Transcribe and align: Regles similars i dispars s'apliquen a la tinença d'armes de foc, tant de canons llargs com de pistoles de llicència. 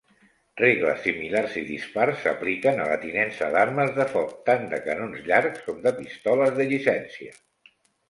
Regles 0.61 1.03
similars 1.03 1.57
i 1.61 1.63
dispars 1.67 2.23
s'apliquen 2.23 2.81
a 2.81 2.89
la 2.93 2.97
tinença 3.05 3.51
d'armes 3.59 3.95
de 4.01 4.09
foc, 4.17 4.35
tant 4.51 4.69
de 4.75 4.83
canons 4.89 5.23
llargs 5.31 5.63
com 5.71 5.89
de 5.89 5.97
pistoles 6.03 6.61
de 6.61 6.71
llicència. 6.75 7.43